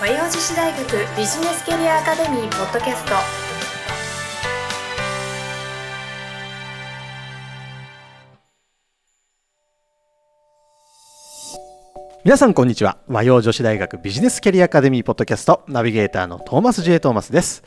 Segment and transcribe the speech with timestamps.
[0.00, 0.82] 和洋女子大学
[1.14, 3.12] ビジネスキャリアアカデミーポッドキャスト。
[12.24, 12.96] 皆さんこんにちは。
[13.08, 17.62] 和洋女子大学ビジネスキャリアアカデミーポッドキャストナビゲーターのトーマス J トーマスです。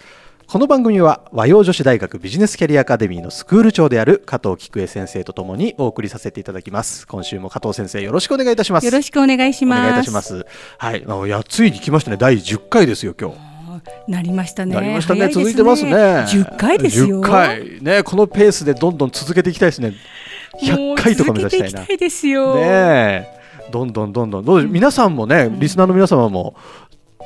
[0.47, 7.07] この番組は和洋女子大学ビジネスキャリアアカデミーのスクール長である加藤菊江先生とともにお送りさせていただきます。
[7.07, 8.85] 今週も加藤先生よろしくお願いいたします。
[8.85, 9.79] よろしくお願いします。
[9.79, 10.45] お願いいたします。
[10.77, 11.03] はい。
[11.05, 12.17] あのいやついに来ましたね。
[12.17, 13.37] 第10回ですよ今日。
[14.07, 14.75] なりましたね。
[14.75, 15.21] なりましたね。
[15.21, 15.91] 早続いてますね。
[15.93, 17.21] 10回ですよ。
[17.21, 17.81] 10回。
[17.81, 19.93] ねこのペースでどんどん続けていきたいですね。
[20.61, 21.81] 100回とか目指したいな。
[21.81, 22.55] いきたいですよ。
[22.55, 23.27] ねえ。
[23.71, 24.45] どんどんどんどん。
[24.45, 26.55] どう皆さんもね、リスナーの皆様も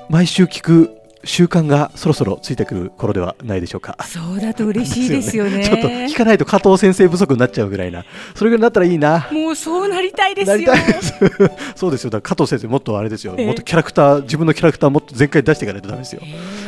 [0.09, 3.97] 毎週聞く習慣がそろそろついてくる頃ではないでしょうか。
[4.07, 5.63] そうだと嬉しいですよね。
[5.65, 9.27] ちょっと聞かないと加藤先生不足になっちゃうぐらいなそれぐらいになったらいいな。
[9.31, 10.53] もうそうなりたいですよ。
[10.53, 11.13] なりたいです
[11.75, 16.21] そうですよだから加藤先生もっとあれですよ、ええもっとキャラクター自分のキャラクターもっと全開に出していかないとダメですよ。
[16.23, 16.27] え
[16.63, 16.67] え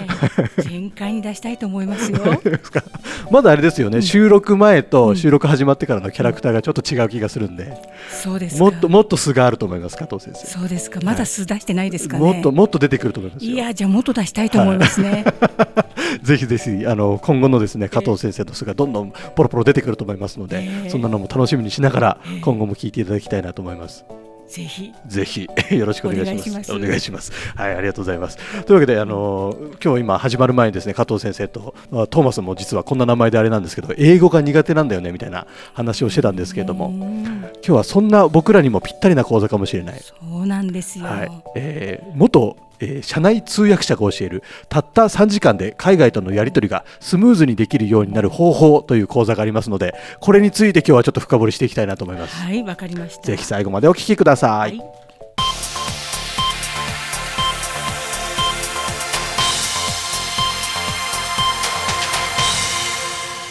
[0.57, 2.19] 全開に出したいと思いますよ。
[3.31, 7.77] まだあれですよね、収録前と収録始まってからのキャラクターがちょっと違う気がするんで、
[8.09, 8.63] そうですか。
[8.63, 10.47] もっともっと素があると思います加藤先生。
[10.47, 10.99] そうですか。
[11.03, 12.25] まだ素出してないですかね。
[12.25, 13.51] もっともっと出てくると思いますよ。
[13.51, 15.25] いやじゃあもっと出したいと思いますね。
[16.23, 24.05] ぜひぜひあの今後のですね加藤先生の巣がどんどんポロポロ出てくると思いますので、ええそんなのも楽しみにしながら今後も聞いていただきたいなと思います。
[24.49, 26.73] ぜひぜひ よろしくお願いします。
[26.73, 28.37] お願いしますはい、ありがとうございます。
[28.63, 37.29] というわけであの今日今始まる前にですね加藤先生とまあトーマスも実はこんな名前であれなんですけど英語が苦手なんだよねみたいな話をしてたんですけれども、うん
[37.61, 39.99] 今日はそんな僕らにもぴったりな講座かもしれない。
[39.99, 41.05] そうなんですよ。
[41.05, 52.35] はいえー元、えー社内通訳者が教えるたった3時間で海外とのやり取りがスムーズにできるようになる方法という講座がありますのでこれについて今日はちょっと深掘りしていきたいなと思います。
[52.35, 53.23] はいわかりました。
[53.23, 54.77] ぜひ最後までお聞きください。
[54.77, 55.09] はい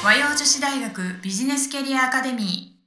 [0.04, 2.78] 和洋女子大学ビジネスキャリアアカデミ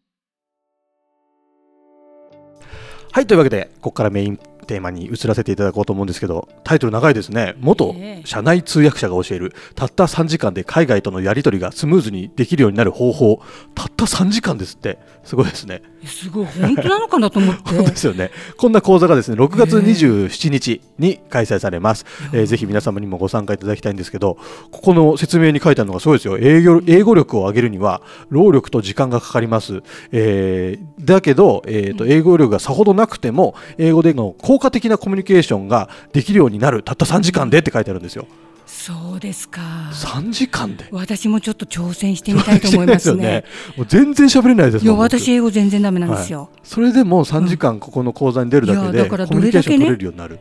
[3.11, 4.39] はいというわけでここからメイン
[4.71, 13.41] テーマに移らせていただこうと思うんですけどタイトル長いですね元ええ社内通訳者が教えるたった3時間で海外とのやり取りがスムーズにできるようになる方法
[13.75, 15.81] たった3時間ですってすごいですね。
[16.03, 17.61] すごい本当なのかなと思って。
[17.91, 18.31] ですよね。
[18.57, 22.05] こんな講座がですね、6月27日に開催されます。
[22.33, 24.37] えーぜひ皆様にもご参加いただきたいんですけど、
[24.71, 26.37] ここの説明に書いてあるのがすごいですよ。
[26.39, 29.83] 英語英語力を上げるには労力と時間がかかります。
[30.11, 36.83] えーだけど、えーと英語力がさほどなくても英語での効果的なコミュニケーションができるようになる。
[36.83, 38.27] たった3時間でって書いてあるんですよ。
[38.65, 39.61] そうですか。
[39.91, 40.85] 3時間で？
[40.91, 43.43] 私もちょっと挑戦してみたいと思いますね。
[43.75, 46.49] もう全然喋れないですいやもん僕私英語全然ダメなんですよ。
[46.63, 50.39] それでも3時間ここの講座に出るだけでいやだからコミュニケーション取どれるようになる。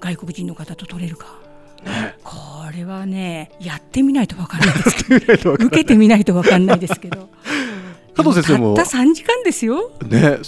[0.00, 1.26] 外国人の方と取れるか。
[2.22, 2.32] こ
[2.74, 7.28] れはねやってみないとわかんないですけど受けてみないとわかんないですけど。
[8.16, 8.74] 加藤先生も。
[8.74, 9.90] たった3時間ですよ。
[10.08, 10.38] ね、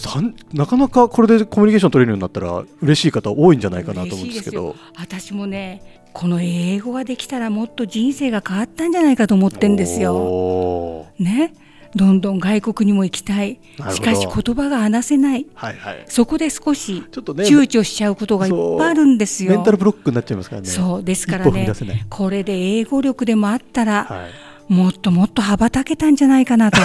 [0.53, 4.77] なかなかこれでコミュニケーション取れるようになったら嬉しい方多いんじゃないかなと思うんですけど。
[4.97, 5.83] 私もね
[6.13, 11.07] この英語ができたらもっと人生が変わったんじゃないかと思ってんですよ。
[11.19, 11.53] ね。
[11.95, 13.59] どんどん外国にも行きたい。
[13.93, 15.47] しかし言葉が話せない。
[15.55, 16.05] はいはい。
[16.09, 19.53] そこで少しちょっとね躊躇しちゃうことがいっぱいあるんですよ。
[19.53, 20.69] メンタルブロックになっちゃいますからね。
[20.69, 24.31] そうですからねこれで英語力でもあったら、はい、
[24.69, 26.79] もっともっと羽ばたけたんじゃないかなと、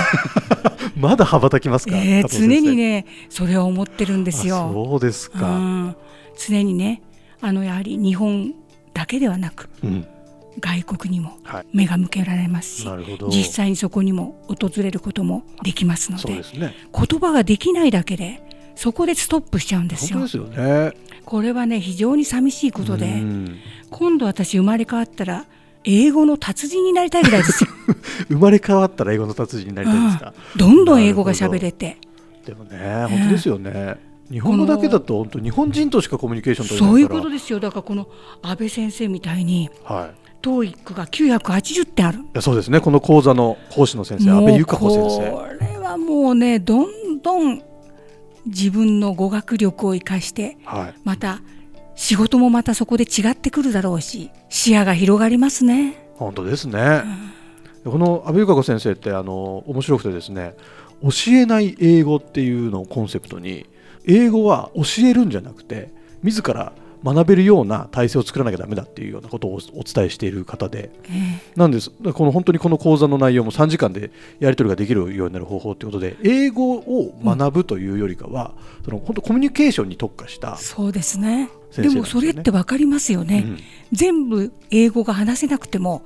[0.95, 4.71] まだ羽ばたきますか、えー常にねそれは思ってるんですあよ。
[4.73, 5.95] そうですうか、ん、
[6.37, 7.01] 常にね
[7.41, 8.53] あのやはり日本
[8.93, 10.05] だけではなくうん。
[10.59, 11.65] 外国にもはい。
[11.71, 13.29] 目が向けられますし、なるほど。
[13.29, 16.75] 実際にそこにも訪れることもできますのでね。
[16.93, 18.43] 言葉ができないだけで
[18.75, 20.19] そこでストップしちゃうんですよ。
[20.19, 20.91] ですよね。
[21.23, 23.57] これはね非常に寂しいことで、うん。
[23.89, 25.45] 今度私生まれ変わったら
[25.83, 27.69] 英語の達人になりたいぐらいですよ。
[28.29, 30.59] 生まれ変わったら英語の達人になりたいですか、うん。
[30.59, 31.97] どんどん英語が喋れて。
[32.45, 33.97] でもね本当ですよね、
[34.31, 37.15] 日本語だけだと本当日本人としかコミュニケーション取れそうないから。
[37.15, 37.59] いうことですよ。
[37.59, 38.07] だからこの
[38.41, 42.19] 安倍先生みたいにはい、TOEIC が980点ある。
[42.19, 42.79] いやそうですね。
[42.79, 45.31] この講座の講師の先生安倍由香子先生。
[45.31, 47.61] これはもうねどんどん
[48.45, 50.93] 自分の語学力を生かしてはい。
[51.03, 51.41] また
[51.95, 56.09] 仕事もまたそこで違ってくるだろうし視野が広がりますね。
[56.15, 57.03] 本当ですね、
[57.83, 60.53] この安倍由香子先生ってあの面白くてですね
[61.01, 63.65] 教えない英語っていうのをコンセプトに
[64.05, 65.91] 英語は教えるんじゃなくて
[66.21, 66.73] 自ら
[67.03, 78.53] 学べるような体制を作らなきゃダメだっていうようなことをお伝えしている方でえなんですこの本当にこの講座の内容も3時間でやり取りができるようになる方法ということで英語を学ぶというよりかは、
[78.85, 81.49] その本当コミュニケーションに特化したえそうですね。
[81.75, 83.59] でもそれってわかりますよね、うん。
[83.91, 86.03] 全部英語が話せなくても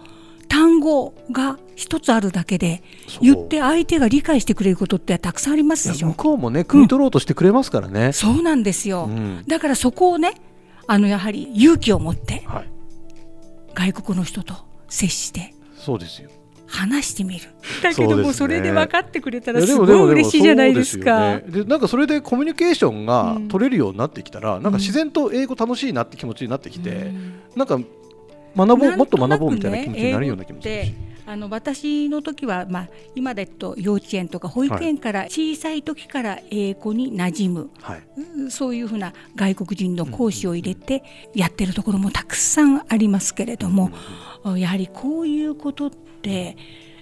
[0.48, 2.84] 単語が一つあるだけで
[3.20, 6.08] 言って相手が理解してくれることってたくさんありますでしょ。
[6.10, 9.44] 向こうもね汲み取ろうとしてくれますからね、そうなんですよ、うん。
[9.48, 10.36] だからそこをね
[10.88, 12.70] あのやはり勇気を持ってはい。
[13.74, 14.54] 外国の人と
[14.88, 15.54] 接して。
[15.76, 16.30] そうですよ
[16.68, 17.46] 話してみる。
[17.82, 21.40] だけどもそれで分かってくれたらすごい嬉しいじゃないですか。
[21.40, 23.48] でなんかそれでコミュニケーションがうん。
[23.48, 27.34] 取れるようになってきたら、なんか自然と英語楽しいなって気持ちになってきて、うん。
[27.56, 27.80] なんか
[28.56, 30.94] 学ぼうもっと学ぼうみたいな気持ちになるような気もするし
[31.28, 38.04] あの私の時は、まあ、今だと幼稚園とか保育園から小さい時から英語に馴染む、はい。
[38.18, 43.92] うんそういうふうな外国人の講師を入れてやってるところもたくさんありますけれども、
[44.56, 46.58] やはりこういうことって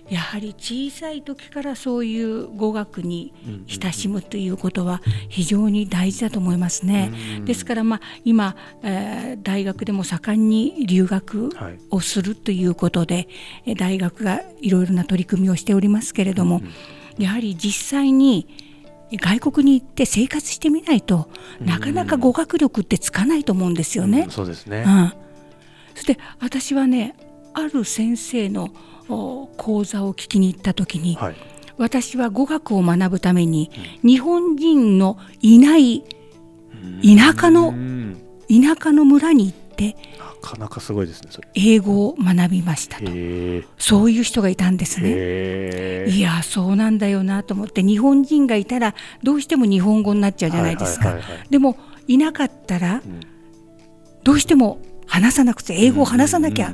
[0.09, 3.33] やはり小さい時からそういう語学に
[3.67, 7.11] 親しむということは非常に大事だと思いますね。
[7.45, 11.79] ですからまあ今、えー大学でも盛んに留学はい。
[11.89, 13.27] をするということで、
[13.65, 16.61] えー大学がいろいろな取り組みをしておりますけれども、
[17.17, 18.47] やはり実際に
[19.11, 21.29] 外国に行って生活してみないと
[21.59, 24.21] なかなか語学力ってつかないと思うんですよね。
[24.21, 24.31] うん。
[24.31, 25.13] そうですね、うん、
[25.95, 27.15] そして私はね
[27.53, 28.69] ある先生の
[29.09, 31.35] お講座を聞きに行った時に、はい。
[31.77, 33.71] 私は語学を学ぶために
[34.03, 36.03] 日本人のいない
[37.03, 38.17] 田舎うのん。
[38.47, 41.47] 田舎の村に行ってなかなかすごいですねそれ。
[41.55, 43.05] 英語を学びましたと。
[43.77, 46.07] そういう人がいたんですね。
[46.09, 51.15] いやそうなんだよなと思って日本人がいたらどうしても日本語になっちゃうじゃないですか。
[51.49, 51.75] でも
[52.07, 53.01] いなかったらん。
[54.23, 56.71] どうしても話さなくて英語を話さなきゃ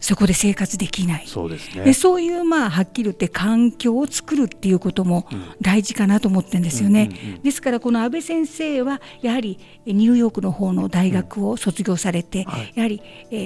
[0.00, 1.26] そこで生活できない。
[1.26, 1.84] そうですね。
[1.84, 5.26] でそういうまあはっきり言って環境を作るっていうことも
[5.60, 7.10] 大事かなと思ってるんですよね。
[7.10, 12.72] うんうんうんですからこの安倍先生はやはりニューヨークの方の大学を卒業されて、はい。
[12.74, 13.36] やはり、え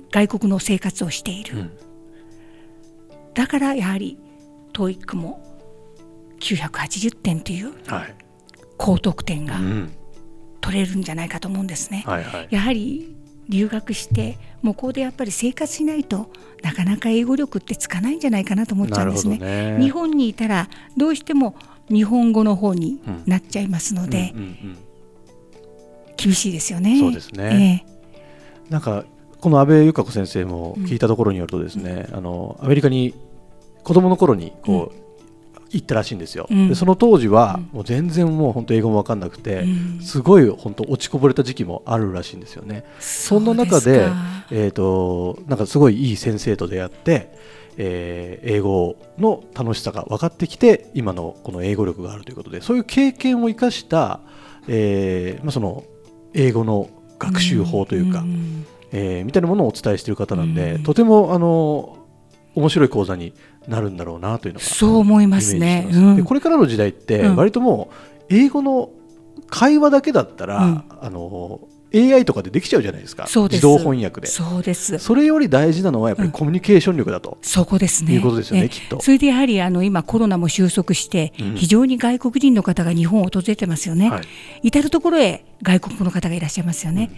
[0.00, 1.72] ー外国の生活をしている、うん。
[3.34, 4.16] だからやはり
[4.72, 5.42] TOEIC も
[6.40, 8.14] 980点というはい。
[8.76, 9.92] 高得点がうん。
[10.60, 12.04] 取れるんじゃないかと思うんですね。
[12.06, 12.48] はいはい。
[12.50, 13.13] やはり
[13.48, 16.30] 留学して向こうでやっぱり生活しないと
[16.62, 19.38] なかなか英語力ってつかないんじゃないかなと思っちゃうんですね。
[19.38, 19.78] ね。
[19.80, 21.54] 日本にいたらどうしても
[21.88, 24.78] 日本語の方になっちゃいますので、うんうんうん
[26.16, 26.98] 厳しいですよね。
[26.98, 27.84] そうですね。
[27.86, 29.04] えなんか
[29.40, 33.14] この安倍由香子先生も聞いたところによるとですね、あのアメリカに
[33.82, 35.03] 子供の頃にこう、
[35.74, 36.68] 行ったらしいんですよ、うん。
[36.68, 40.00] でその当時はもう全然もう本当英語も分かんなくて、うん。
[40.00, 42.84] すごい本当落ちこぼれた時期もあるらしいんですよね。
[43.00, 44.08] そんな中で
[44.50, 47.32] えー、となんかすごいいい先生と出会って、
[47.76, 54.20] えー英語の楽しさが分かってきて今のこの英語力があるということでそういう経験を生かした、
[54.68, 55.84] えーまあ、その
[56.34, 60.82] 英語の学習法というか、んえーみたいなものをお伝えしている方なんで、うん。
[60.82, 61.98] とてもあの
[62.54, 63.34] 面白い講座に
[63.68, 65.88] なるんだろうなというのがそう思いますね。
[65.90, 66.16] うん。
[66.16, 67.36] でこれからの時代ってうん。
[67.36, 68.90] 割ともう英語の
[69.48, 70.84] 会話だけだったら、うん。
[71.00, 71.60] あの
[71.94, 73.28] AI とかでできちゃうじゃないですか。
[73.28, 73.64] そうです。
[73.64, 74.26] 自動翻訳で。
[74.26, 74.98] そうです。
[74.98, 76.32] それより大事なのはやっぱりうん。
[76.32, 78.14] コミュニケーション力だと、そこですね。
[78.14, 79.00] いうことですよねえきっと。
[79.00, 81.54] それでやはりあの今コロナも収束して、うん。
[81.54, 84.10] 非常に外国人の方が日本を訪れてますよね。
[84.10, 84.24] はい。
[84.64, 87.10] 至る所へ外国の方がいらっしゃいますよね。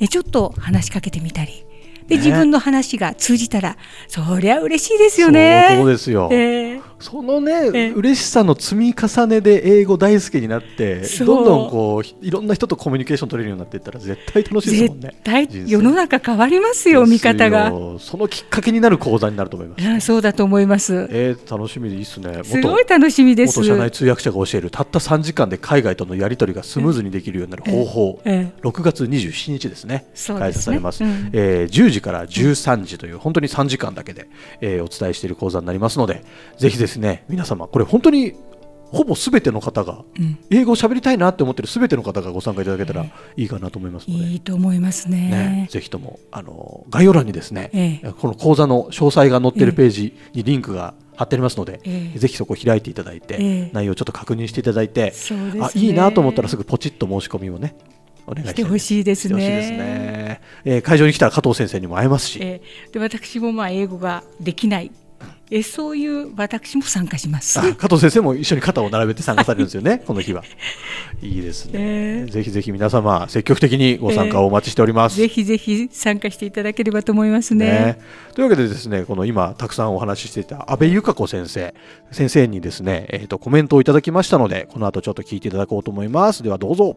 [0.00, 1.64] えちょっと話しかけてみたり。
[2.08, 2.22] で、ね。
[2.24, 3.76] 自分の話が通じたら
[4.08, 5.76] そりゃ嬉しいですよね。
[5.78, 7.90] そうですよ、ええそのね、え。
[7.90, 15.08] 嬉しさの積み重ねで英語大好きになってどんどんこうひいろんな人とコミュニケーション取れるようになっていったら絶対楽しいですもんね。
[15.08, 17.72] 絶対世の中変わりますよ見方が。
[17.98, 21.08] そのきっかけになる講座になると思います、うんそうだと思います。
[21.10, 22.42] えー、楽しみでいいっすね。
[22.44, 23.58] すごい楽しみです。
[23.60, 30.06] 元社内通訳者が教えるたった3時間で海外とのやり取りがスムーズにできるようになる方法、ええ6月27日ですね。
[30.26, 31.30] 開催されます、うん。
[31.32, 34.28] えー10時から13時という本当に3時間だけで、
[34.60, 36.24] えーお伝えしている講座になりますので
[36.58, 38.34] ぜひですね皆様これ本当に
[38.92, 40.38] ほぼすべての方が、うん。
[40.50, 43.06] 英語を喋りたいなって思ってるすべての方がご参加いただけたら
[43.36, 45.30] いいかなと思いますので、いいと思いますね。
[45.30, 48.12] ね、ぜひともあの概要欄にですね、ええ。
[48.12, 52.18] この講座の詳細が載っているページにリンクが貼ってありますので、ええ。
[52.18, 53.70] ぜひそこを開いていただいて、ええ。
[53.72, 55.60] 内容をちょっと確認していただいて、ね。
[55.62, 57.74] あいいなと思ったらすぐポチッと申し込みをね
[58.26, 59.34] お願いしてほしいですね。
[59.34, 64.90] しね、えー会場に来たら加藤先生にも会えますし、えーで私もまあ英語ができない
[65.50, 67.58] えそういう私も参加します。
[67.60, 70.42] あ加藤先生も一緒に肩を並べて参加されるんですよね、 この日は。
[71.20, 75.16] いいですね、ええぜひぜひ皆様、積極的にご参加をお待ちしております。
[75.16, 77.62] ぜひぜひ参加していただければと思いますね。
[77.62, 77.98] ね、
[78.34, 81.74] というわけでですねこの今たくさんお話ししていた安倍由香子先生
[82.10, 86.96] 先生にですね、えー、とコメントをいただきましたのでこの後ちょっと聞いていただこうと思いますではどうぞ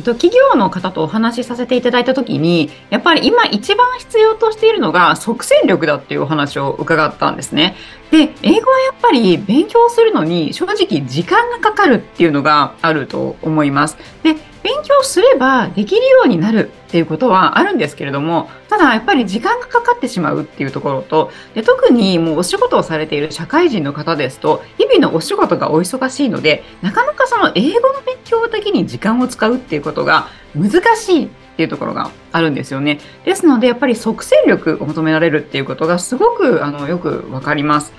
[0.00, 7.76] えっと、企業の方とお話しさせていただいたときに、やっぱり今一番必要としているのが即戦力だっていうお話を伺ったんですね。
[8.10, 13.98] で、英語はやっぱり勉強するのに正直時間がかかるっていうのがあると思います。
[14.22, 14.36] で、
[14.70, 33.00] 勉強すればできるようになるっていうことはあるんですけれども、ただやっぱり時間がかかってしまうっていうところと、で特にもうお仕事をされている社会人の方ですと、日々のお仕事がお忙しいので、なかなかその英語の勉強だけに時間を使うっていうことが難しいっていうところがあるんですよね。
[33.24, 37.92] ですので、やっぱり即戦力を求められるっていうことがすごくあのよくわかります。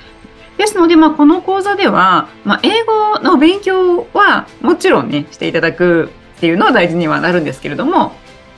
[0.58, 6.12] ですので、まあ、この講座では、まあ、英語の勉強はもちろんね、していただく
[6.42, 8.14] っていうのは大事にはなるんですけれども、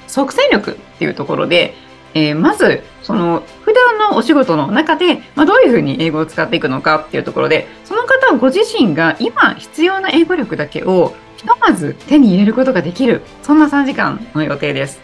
[0.08, 1.74] 即戦力っていうところで、
[2.14, 15.02] えー、まず、その、普段のお仕事の中で、まあ、どういうふうに英語を使っていくのかっていうところで、その方ご自身が今必要な英語力だけをひとまず手に入れることができる、そんな3時間の予定です。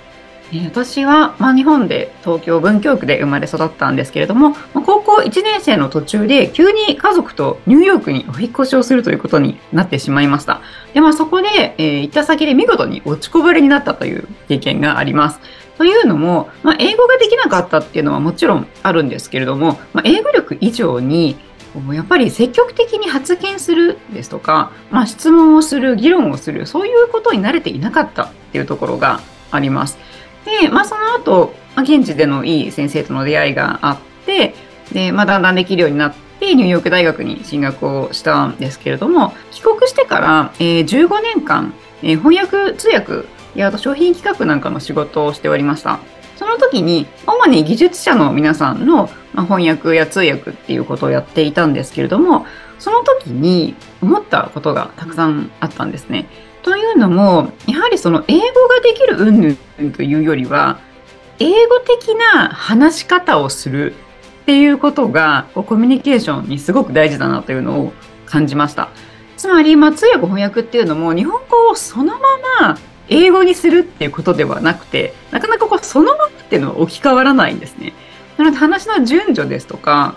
[0.66, 10.62] 私は、まあ、日本で東京文京区で生まれ育ったんですけれども、まあ、高校1年生の途中で急に家族とニューヨークにお引越しをするということになってしまいました。
[10.94, 15.40] で、まあ、そこで、えー、行った先で見事に落ちこぼれになったという経験があります。
[15.78, 21.38] というのも、まあ、英語ができなかったっていうのはもちろんあるんですけれども、まあ、英語力以上に
[21.94, 29.98] やっぱり積極的に発言するですとか、まあ、質問をする、議論をする、そういうことに慣れていなかったっていうところがあります。
[30.62, 34.54] で、まあ、その後、まあ、現地でのいい先生との出会いがあって、
[34.92, 43.26] で、まあ、だんだんできるようになって、ニューヨーク大学に進学をしたんですけれども、帰国してから、えー、15年間、えー、翻訳、通訳
[43.56, 46.00] やあと商品企画なんかの仕事をしておりました。
[46.38, 52.46] その時に、主に技術者の皆さんの、まあ、翻訳や通訳っていうことをやっていたんですけれども、
[52.80, 56.28] その時に思ったことがたくさんあったんですね。
[56.64, 60.80] というのも、やはりその英語ができる云々というよりは、
[61.40, 63.94] 英語的な話し方をする
[64.42, 67.94] っていうことがコミュニケーションにすごく大事だなというのを
[68.26, 68.90] 感じました。
[69.38, 72.20] つまり、まあ、通訳翻訳っていうのも日本語をそのま
[72.60, 77.94] ま英語にするっていうことではなくて、なかなかこうそのままっていうのは置き換わらないんですね。
[78.38, 80.16] なので話の順序ですとか、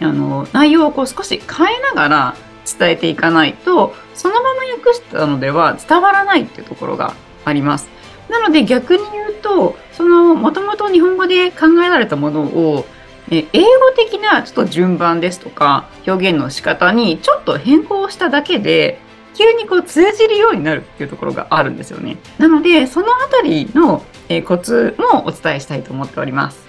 [0.00, 2.36] あの内容をこう少し変えながら
[2.66, 7.88] 伝えていかないとそのまま訳したのでは伝わらないっていうところがあります。
[8.28, 12.84] なので逆に言うとそのもともと日本語で考えられたものを
[13.30, 13.60] 英語
[13.96, 19.00] 的なちょっと順番ですとか表現の仕方にちょっと変更しただけで
[19.34, 22.16] 急にこう通じるようになるっていうところがあるんですよね。
[22.38, 24.02] なのでそのあたりの
[24.44, 26.65] コツもお伝えしたいと思っております。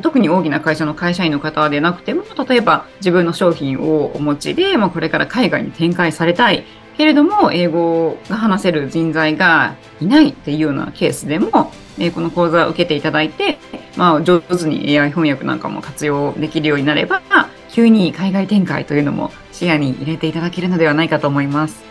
[0.00, 6.64] 特に大きな会社の会社員の方でなくても例えば自分の商品をお持ちで、まあ、これから海外に展開されたい
[6.96, 13.58] けれども英語が話せる人材がいないっていうようなケースでも、えこの講座を受けていただいて、
[13.96, 17.22] まあ、上手に AI 翻訳なんかも活用できるようになれば
[17.70, 21.90] 急に海外展開というのも視野に入れていただけるのではないかと思います。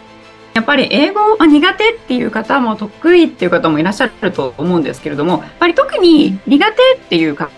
[0.53, 7.49] やっぱり英語が苦手っていう方も得意っていう方もいらっしゃると思うんですけれども、やっぱり特に苦手っていう方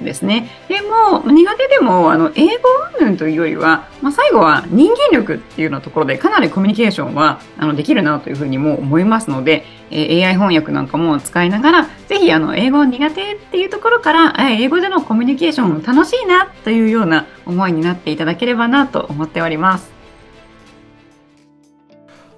[0.00, 0.50] ですね。
[0.68, 2.68] でも、苦手でも、あの、英語
[3.00, 19.97] 云々というよりは、まあ、最後は人間力っていうようなところで、かなりコミュニケーションは、あの、できるなというふうにも思いますので、え、AI 翻訳なんかも使いながら、ぜひ、あの、英語苦手っていうところから、え、英語でのコミュニケーション楽しいなというような思いになっていただければなと思っております。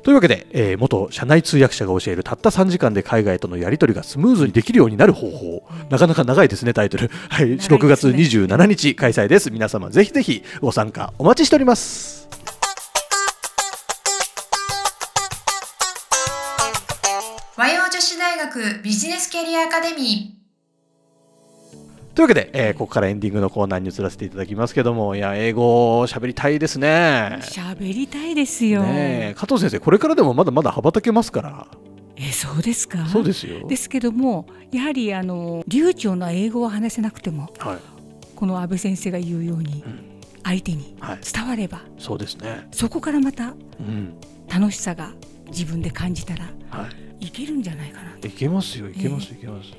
[0.02, 7.10] というわけで、えー、元社内通訳者が教えるたった3時間で海外とのやり取りがスムーズにできるようになる方法、なかなか長いですね、タイトル。
[7.28, 9.50] はい、6月27日開催です。
[9.50, 12.28] 皆様ぜひぜひご参加お待ちしております。
[17.56, 20.39] 和洋女子大学ビジネスキャリアアカデミー
[22.14, 27.38] というわけで、えー、ここからエンディングのコーナーに移らせていただきますけども、いや、英語喋りたいですね。
[27.42, 28.82] 喋りたいですよ。
[28.82, 31.66] ね、加藤先生、これからでもまだまだ羽ばたけますから。
[32.16, 33.06] えそうですか？
[33.06, 33.66] そうですよ。
[33.66, 37.78] ですけども、やはりあの流暢な英語を話せなくても、はい、
[38.36, 40.04] この安倍先生が言うように、うん、
[40.42, 40.96] 相手に
[41.32, 42.68] 伝われば、はい、そうですね。
[42.72, 44.14] そこからまた、うん、
[44.52, 45.12] 楽しさが
[45.46, 46.88] 自分で感じたら、は
[47.20, 48.10] い、いけるんじゃないかな。
[48.22, 49.70] いけますよ、いけます、いけます。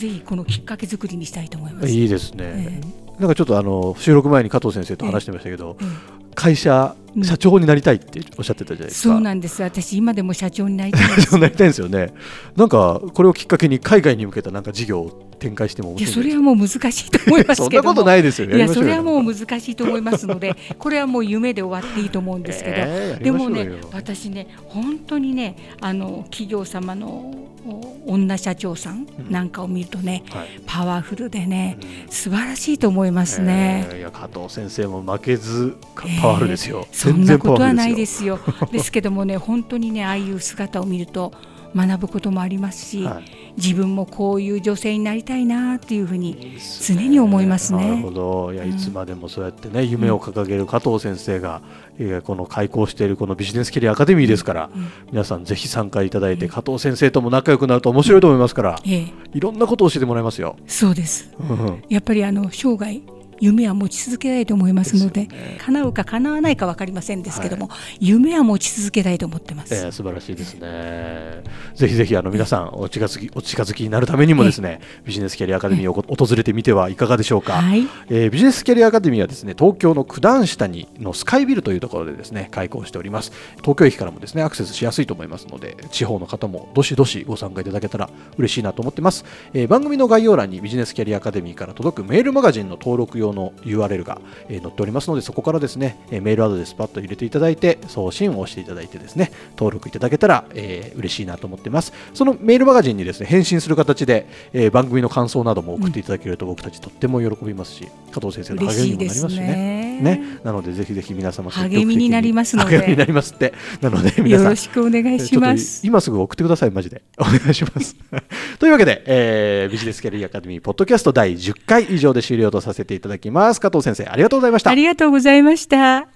[0.00, 1.88] ぜひこのきっかけ作りにしたいと思います。
[1.88, 2.36] いいですね。
[2.38, 9.14] えー、なんかちょっとあの収録前に加藤先生と話してましたけど、えーえー、会社社長になりたいっておっしゃってたじゃないですか。
[9.14, 9.62] そうなんです。
[9.62, 12.12] 私今でも社長になりたい 社長になりたいんですよね。
[12.56, 16.76] なんかこれをきっかけに海外に向けたなんか事業展開しても面いやそれはもう難し
[17.06, 27.34] いと思います そんなことないですよいやそれはもう難しいと思いますのでこれはもう夢で終わっていいと思うんですけど、 えーでもね私ね本当にねあの企業様の
[27.66, 30.48] お女社長さんなんかを見るとね、はい。
[30.66, 32.12] パワフルでねうん。
[32.12, 33.86] 素晴らしいと思いますね。
[33.90, 35.76] えーいや加藤先生も負けず
[36.20, 38.38] パワフルですよ、そんなことはないすですよ。
[38.70, 41.32] ですけどもね本当にねああいう姿を見ると
[41.74, 43.24] 学ぶこともありますし、はい。
[43.56, 47.90] 自分もこういう女性になりたいなっていうふうに常に思いますね。
[47.90, 48.52] なるほど。
[48.52, 48.70] いやうん。
[48.70, 51.62] いつまでもそうやってね、夢を掲げる加藤先生が、
[51.98, 54.88] えーこの開校しているこのビジネスキャリアアカデミーですから、うん。
[55.12, 59.12] 皆さんぜひ参加いただいて、加藤先生とも仲良くなると面白いと思いますから、ええ。
[59.32, 60.56] いろんなことを教えてもらいますよ。
[60.66, 61.30] そうです。
[61.38, 61.82] うん。
[61.88, 63.00] やっぱりあの生涯
[63.40, 65.58] 夢は持ち続けたいと思いますのでね。
[65.60, 69.74] 叶うか叶わないか分かりませんですけども、夢は持ち続けたいと思ってます。
[69.74, 71.42] えー素晴らしいですね。
[71.74, 77.54] ぜひぜひあの皆さんお近づきお近づきになるためにもですね、ビジネスキャリアアカデミーをご訪れてみてはいかがでしょうか。
[77.54, 77.86] はい。
[78.08, 83.32] えービジネスキャリアアカデミーはですね東京の九段下にのスカイビルというところでですね開校しております。
[83.60, 101.92] 東京駅からもですねアクセスしやすいと思いますので地方の方もどしどしご参加いただけたら嬉しいなと思ってます、えー番組の概要欄にビジネスキャリアアカデミーから届くメールマガジンの登録用の URL が、えー載っておりますのでそこからですね、えーメールアドレスパッと入れていただいて送信を押していただいてですね登録いただけたら、えー嬉しいなと思ってます。
[102.14, 109.46] そのメールマガジンにですね返信する形で、えー番組の感想なども送っていただけると僕たちとっても喜びますし加藤先生の嬉励みにもなりますしね。
[109.46, 109.90] ね。
[110.00, 112.78] ね、なのでぜひぜひ皆様励みになりますので。
[112.78, 113.52] 励みになりますって。
[113.80, 115.82] なので皆さんよろしくお願いします。
[115.82, 115.86] と。
[115.86, 117.02] 今すぐ送ってくださいマジで。
[117.18, 117.96] お願いします。
[118.58, 126.08] というわけで、えービジネスキャリアアカデミーポッドキャスト第10回以上で終了とさせていただきます加藤先生ありがとうございましたありがとうございました。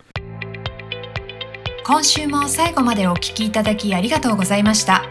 [1.87, 5.05] 今週も最後までお聞きいただきありがとうございました。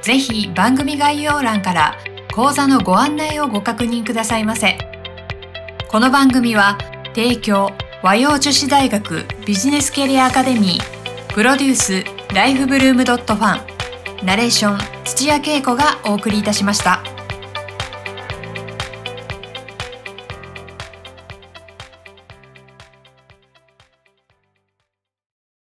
[0.00, 1.96] ぜひ番組概要欄から
[2.32, 4.78] 講座のご案内をご確認くださいませ。
[5.90, 6.78] この番組は
[7.16, 13.64] 提供和洋女子大学ビジネスキャリアアカデミープロデュースライフブルームドットファ
[14.22, 17.17] ンナレーション土屋恵子がお送りいたしました。